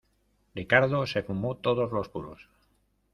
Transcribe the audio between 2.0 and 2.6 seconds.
puros.